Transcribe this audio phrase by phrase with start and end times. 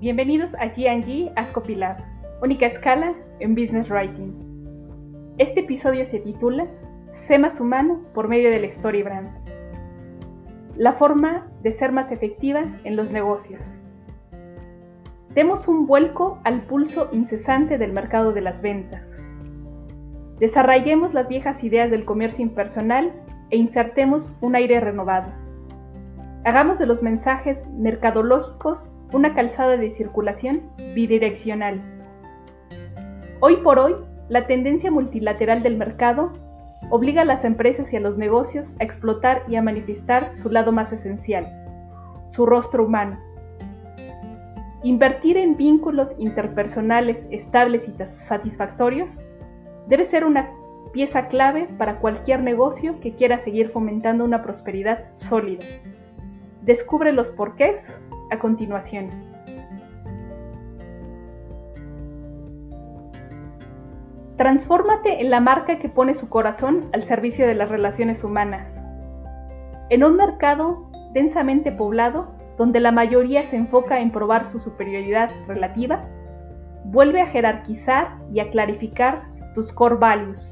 [0.00, 1.98] Bienvenidos a G&G Ascopilab,
[2.42, 4.32] única escala en Business Writing.
[5.36, 6.66] Este episodio se titula
[7.12, 9.28] Sé más humano por medio del Story Brand.
[10.74, 13.62] La forma de ser más efectiva en los negocios.
[15.34, 19.02] Demos un vuelco al pulso incesante del mercado de las ventas.
[20.38, 23.12] Desarraiguemos las viejas ideas del comercio impersonal
[23.50, 25.30] e insertemos un aire renovado.
[26.46, 30.62] Hagamos de los mensajes mercadológicos una calzada de circulación
[30.94, 31.80] bidireccional.
[33.40, 33.96] Hoy por hoy,
[34.28, 36.32] la tendencia multilateral del mercado
[36.90, 40.72] obliga a las empresas y a los negocios a explotar y a manifestar su lado
[40.72, 41.46] más esencial,
[42.30, 43.18] su rostro humano.
[44.82, 47.92] Invertir en vínculos interpersonales estables y
[48.26, 49.12] satisfactorios
[49.88, 50.50] debe ser una
[50.92, 55.64] pieza clave para cualquier negocio que quiera seguir fomentando una prosperidad sólida.
[56.62, 57.76] Descubre los porqués
[58.30, 59.10] a continuación.
[64.36, 68.66] Transfórmate en la marca que pone su corazón al servicio de las relaciones humanas.
[69.90, 76.04] En un mercado densamente poblado, donde la mayoría se enfoca en probar su superioridad relativa,
[76.84, 80.42] vuelve a jerarquizar y a clarificar tus core values.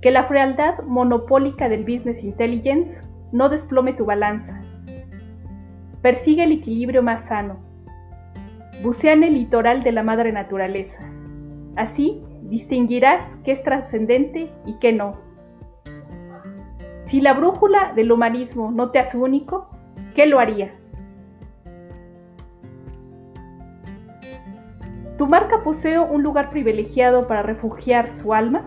[0.00, 3.00] Que la frialdad monopólica del business intelligence
[3.32, 4.62] no desplome tu balanza,
[6.02, 7.58] Persigue el equilibrio más sano.
[8.82, 10.98] Bucea en el litoral de la madre naturaleza.
[11.76, 15.18] Así distinguirás qué es trascendente y qué no.
[17.04, 19.68] Si la brújula del humanismo no te hace único,
[20.14, 20.72] ¿qué lo haría?
[25.18, 28.62] ¿Tu marca posee un lugar privilegiado para refugiar su alma?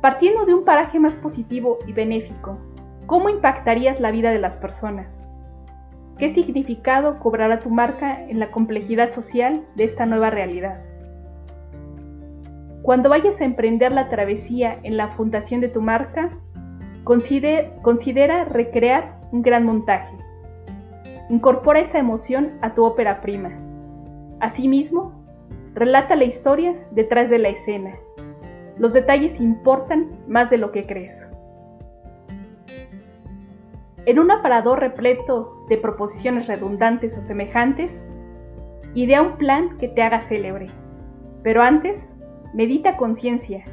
[0.00, 2.58] Partiendo de un paraje más positivo y benéfico,
[3.06, 5.13] ¿cómo impactarías la vida de las personas?
[6.18, 10.80] ¿Qué significado cobrará tu marca en la complejidad social de esta nueva realidad?
[12.82, 16.30] Cuando vayas a emprender la travesía en la fundación de tu marca,
[17.02, 20.14] considera recrear un gran montaje.
[21.30, 23.50] Incorpora esa emoción a tu ópera prima.
[24.38, 25.12] Asimismo,
[25.74, 27.94] relata la historia detrás de la escena.
[28.78, 31.20] Los detalles importan más de lo que crees.
[34.06, 37.90] En un aparador repleto de proposiciones redundantes o semejantes,
[38.94, 40.68] idea un plan que te haga célebre.
[41.42, 42.08] Pero antes,
[42.52, 43.64] medita conciencia.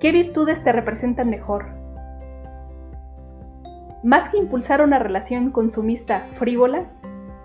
[0.00, 1.66] ¿Qué virtudes te representan mejor?
[4.04, 6.84] Más que impulsar una relación consumista frívola,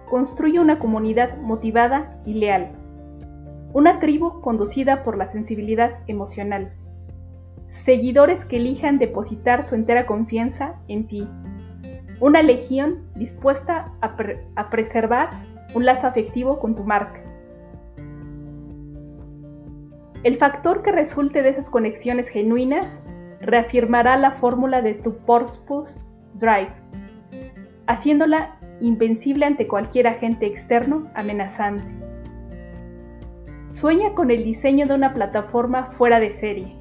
[0.10, 2.72] construye una comunidad motivada y leal.
[3.74, 6.74] Una tribu conducida por la sensibilidad emocional.
[7.86, 11.28] Seguidores que elijan depositar su entera confianza en ti
[12.24, 15.30] una legión dispuesta a, preservar
[15.76, 17.20] un lazo afectivo con tu marca.
[20.24, 22.88] El factor que resulte de esas conexiones genuinas
[23.42, 26.00] reafirmará la fórmula de tu Purpose
[26.36, 26.72] Drive,
[27.88, 31.84] haciéndola invencible ante cualquier agente externo amenazante.
[33.66, 36.74] Sueña con el diseño de una plataforma fuera de serie,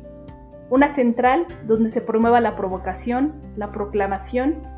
[0.71, 4.71] una central donde se promueva la provocación, la proclamación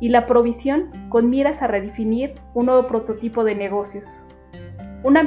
[0.00, 4.04] y la provisión con miras a redefinir un nuevo prototipo de negocios.
[5.02, 5.24] Una,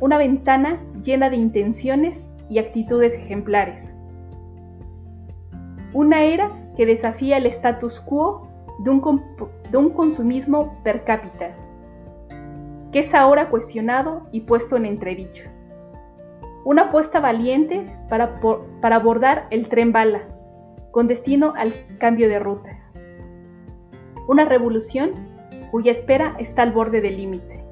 [0.00, 2.18] una ventana llena de intenciones
[2.50, 3.92] y actitudes ejemplares.
[5.92, 8.48] Una era que desafía el status quo
[8.80, 9.22] de un,
[9.70, 11.50] de un consumismo per cápita,
[12.92, 15.44] que es ahora cuestionado y puesto en entredicho.
[16.64, 18.40] Una apuesta valiente para,
[18.80, 20.22] para abordar el tren bala,
[20.90, 22.87] con destino al cambio de ruta
[24.28, 25.12] una revolución
[25.70, 27.64] cuya espera está al borde del límite.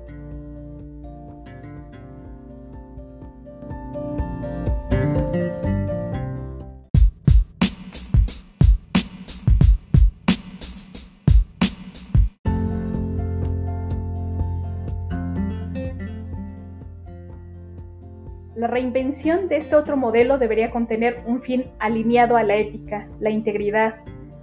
[18.56, 23.28] La reinvención de este otro modelo debería contener un fin alineado a la ética, la
[23.28, 23.96] integridad,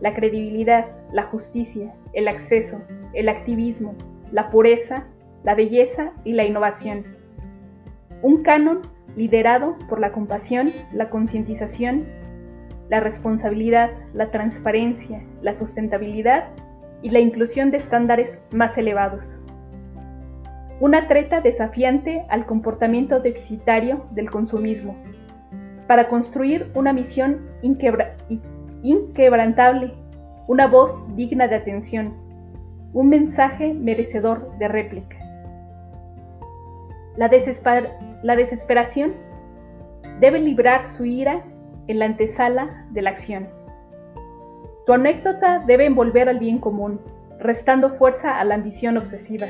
[0.04, 2.82] la credibilidad, la justicia, el acceso,
[3.14, 3.96] el activismo,
[4.34, 5.06] la pureza,
[5.46, 7.06] la belleza y la innovación.
[8.22, 8.82] Un canon
[9.16, 12.06] liderado por la compasión, la concientización,
[12.90, 16.50] la responsabilidad, la transparencia, la sustentabilidad
[17.02, 19.24] y la inclusión de estándares más elevados.
[20.82, 24.98] Una treta desafiante al comportamiento deficitario del consumismo,
[25.88, 27.40] para construir una misión
[28.84, 29.94] inquebrantable
[30.48, 32.14] una voz digna de atención,
[32.94, 35.18] un mensaje merecedor de réplica.
[37.16, 39.14] La, desesperación
[40.20, 41.44] debe librar su ira
[41.88, 43.48] en la antesala de la acción.
[44.86, 47.00] Tu anécdota debe envolver al bien común,
[47.40, 49.48] restando fuerza a la ambición obsesiva.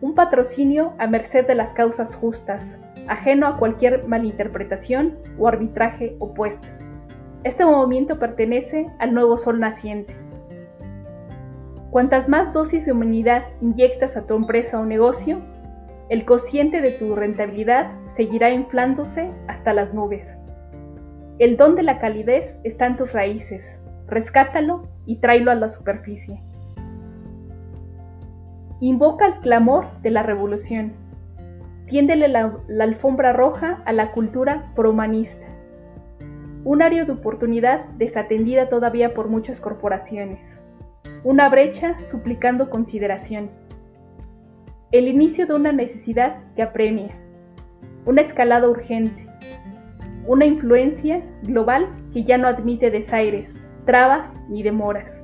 [0.00, 2.62] Un patrocinio a merced de las causas justas,
[3.08, 6.68] ajeno a cualquier malinterpretación o arbitraje opuesto.
[7.44, 10.16] Este movimiento pertenece al nuevo sol naciente.
[11.90, 15.40] Cuantas más dosis de humanidad inyectas a tu empresa o negocio,
[16.08, 20.28] el cociente de tu rentabilidad seguirá inflándose hasta las nubes.
[21.38, 23.62] El don de la calidez está en tus raíces.
[24.06, 26.40] Rescátalo y tráelo a la superficie.
[28.80, 30.92] Invoca el clamor de la revolución.
[31.88, 35.43] Tiéndele la, alfombra roja a la cultura prohumanista.
[36.64, 40.58] Un área de oportunidad desatendida todavía por muchas corporaciones.
[41.22, 43.50] Una brecha suplicando consideración.
[44.90, 47.14] El inicio de una necesidad que apremia.
[48.06, 49.26] Una escalada urgente.
[50.26, 55.20] Una influencia global que ya no admite desaires, trabas ni demoras.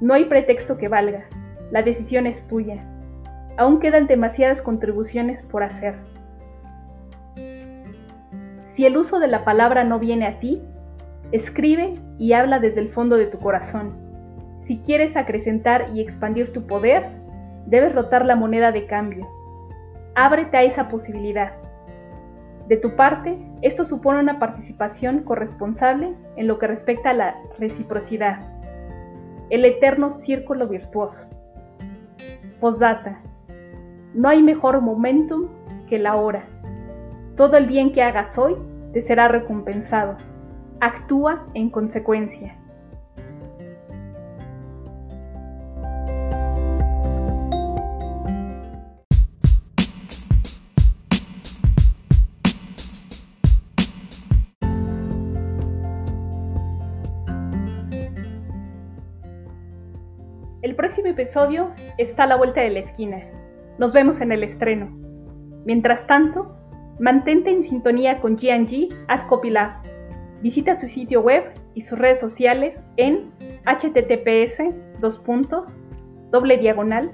[0.00, 1.24] No hay pretexto que valga.
[1.72, 2.84] La decisión es tuya.
[3.56, 5.96] Aún quedan demasiadas contribuciones por hacer.
[8.80, 10.62] Si el uso de la palabra no viene a ti,
[11.32, 13.92] escribe y habla desde el fondo de tu corazón.
[14.62, 17.10] Si quieres acrecentar y expandir tu poder,
[17.66, 19.28] debes rotar la moneda de cambio.
[20.14, 21.52] Ábrete a esa posibilidad.
[22.68, 28.38] De tu parte, esto supone una participación corresponsable en lo que respecta a la reciprocidad,
[29.50, 31.20] el eterno círculo virtuoso.
[32.60, 33.20] Postdata.
[34.14, 35.48] No hay mejor momentum
[35.86, 36.46] que la hora.
[37.36, 38.56] Todo el bien que hagas hoy
[38.92, 40.16] te será recompensado.
[40.80, 42.56] Actúa en consecuencia.
[60.62, 63.18] El próximo episodio está a la vuelta de la esquina.
[63.78, 64.90] Nos vemos en el estreno.
[65.64, 66.59] Mientras tanto,
[67.00, 69.82] mantente en sintonía con G&G at Copilab.
[70.42, 71.44] Visita su sitio web
[71.74, 73.32] y sus redes sociales en
[73.64, 74.58] https
[76.30, 77.10] doble diagonal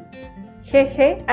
[0.70, 1.24] gg